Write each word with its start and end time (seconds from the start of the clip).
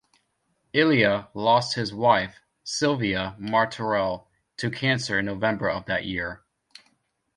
Illia 0.73 1.27
lost 1.35 1.75
his 1.75 1.93
wife, 1.93 2.41
Silvia 2.63 3.35
Martorell, 3.39 4.25
to 4.57 4.71
cancer 4.71 5.19
in 5.19 5.25
November 5.27 5.69
of 5.69 5.85
that 5.85 6.05
year. 6.05 6.41